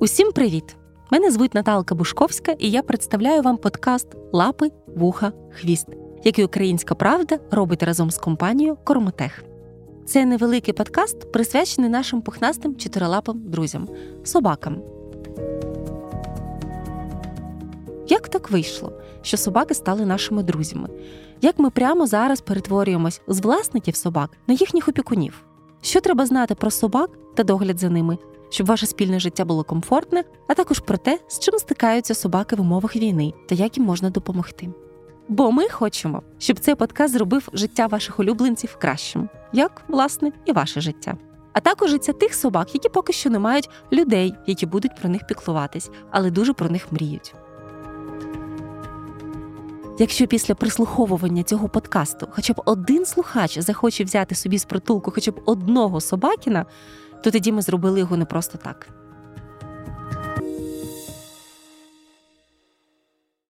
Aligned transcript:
Усім 0.00 0.32
привіт! 0.32 0.76
Мене 1.10 1.30
звуть 1.30 1.54
Наталка 1.54 1.94
Бушковська, 1.94 2.52
і 2.52 2.70
я 2.70 2.82
представляю 2.82 3.42
вам 3.42 3.56
подкаст 3.56 4.08
Лапи, 4.32 4.70
Вуха, 4.86 5.32
Хвіст, 5.50 5.86
який 6.24 6.44
Українська 6.44 6.94
Правда 6.94 7.38
робить 7.50 7.82
разом 7.82 8.10
з 8.10 8.18
компанією 8.18 8.76
Коромотех. 8.84 9.44
Це 10.06 10.24
невеликий 10.24 10.74
подкаст, 10.74 11.32
присвячений 11.32 11.90
нашим 11.90 12.22
пухнастим 12.22 12.76
чотирилапим 12.76 13.42
друзям 13.44 13.88
собакам. 14.24 14.82
Як 18.08 18.28
так 18.28 18.50
вийшло, 18.50 18.92
що 19.22 19.36
собаки 19.36 19.74
стали 19.74 20.06
нашими 20.06 20.42
друзями? 20.42 20.88
Як 21.40 21.58
ми 21.58 21.70
прямо 21.70 22.06
зараз 22.06 22.40
перетворюємось 22.40 23.20
з 23.28 23.40
власників 23.40 23.96
собак 23.96 24.30
на 24.46 24.54
їхніх 24.54 24.88
опікунів? 24.88 25.44
Що 25.82 26.00
треба 26.00 26.26
знати 26.26 26.54
про 26.54 26.70
собак 26.70 27.10
та 27.34 27.44
догляд 27.44 27.78
за 27.78 27.90
ними, 27.90 28.18
щоб 28.50 28.66
ваше 28.66 28.86
спільне 28.86 29.20
життя 29.20 29.44
було 29.44 29.64
комфортне, 29.64 30.24
а 30.48 30.54
також 30.54 30.80
про 30.80 30.96
те, 30.96 31.18
з 31.28 31.38
чим 31.38 31.58
стикаються 31.58 32.14
собаки 32.14 32.56
в 32.56 32.60
умовах 32.60 32.96
війни 32.96 33.32
та 33.48 33.54
як 33.54 33.76
їм 33.76 33.86
можна 33.86 34.10
допомогти. 34.10 34.68
Бо 35.28 35.52
ми 35.52 35.68
хочемо, 35.68 36.22
щоб 36.38 36.58
цей 36.58 36.74
подкаст 36.74 37.14
зробив 37.14 37.48
життя 37.52 37.86
ваших 37.86 38.18
улюбленців 38.18 38.76
кращим, 38.76 39.28
як, 39.52 39.82
власне, 39.88 40.32
і 40.46 40.52
ваше 40.52 40.80
життя. 40.80 41.16
А 41.52 41.60
також 41.60 41.90
життя 41.90 42.12
тих 42.12 42.34
собак, 42.34 42.74
які 42.74 42.88
поки 42.88 43.12
що 43.12 43.30
не 43.30 43.38
мають 43.38 43.70
людей, 43.92 44.34
які 44.46 44.66
будуть 44.66 44.96
про 45.00 45.08
них 45.08 45.26
піклуватись, 45.26 45.90
але 46.10 46.30
дуже 46.30 46.52
про 46.52 46.68
них 46.68 46.92
мріють. 46.92 47.34
Якщо 50.00 50.26
після 50.26 50.54
прислуховування 50.54 51.42
цього 51.42 51.68
подкасту 51.68 52.28
хоча 52.30 52.52
б 52.52 52.62
один 52.64 53.06
слухач 53.06 53.58
захоче 53.58 54.04
взяти 54.04 54.34
собі 54.34 54.58
з 54.58 54.64
притулку 54.64 55.10
хоча 55.10 55.30
б 55.30 55.42
одного 55.44 56.00
собакіна, 56.00 56.66
то 57.20 57.30
тоді 57.30 57.52
ми 57.52 57.62
зробили 57.62 57.98
його 58.00 58.16
не 58.16 58.24
просто 58.24 58.58
так. 58.58 58.88